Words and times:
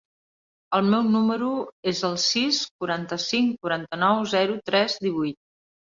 El 0.77 0.87
meu 0.93 1.03
número 1.15 1.49
es 1.93 2.01
el 2.09 2.17
sis, 2.25 2.63
quaranta-cinc, 2.79 3.55
quaranta-nou, 3.67 4.27
zero, 4.37 4.57
tres, 4.71 4.97
divuit. 5.05 5.43